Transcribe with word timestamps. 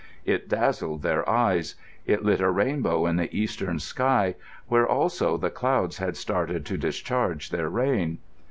It 0.25 0.49
dazzled 0.49 1.03
their 1.03 1.29
eyes. 1.29 1.75
It 2.07 2.23
lit 2.25 2.41
a 2.41 2.49
rainbow 2.49 3.05
in 3.05 3.17
the 3.17 3.29
eastern 3.37 3.77
sky, 3.77 4.33
where 4.67 4.87
also 4.87 5.37
the 5.37 5.51
clouds 5.51 5.97
had 5.99 6.17
started 6.17 6.65
to 6.65 6.75
discharge 6.79 7.51
their 7.51 7.69
rain. 7.69 8.17